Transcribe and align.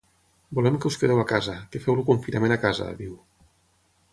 Volem 0.59 0.77
que 0.85 0.89
us 0.91 0.95
quedeu 1.01 1.21
a 1.23 1.27
casa, 1.31 1.55
que 1.75 1.81
feu 1.83 1.95
el 1.99 2.03
confinament 2.09 2.57
a 2.57 2.59
casa, 2.65 2.89
diu. 3.03 3.13